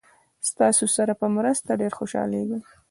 ستاسې 0.49 0.85
سره 0.95 1.13
په 1.21 1.25
مرسته 1.35 1.69
ډېر 1.81 1.91
خوشحالیږم. 1.99 2.61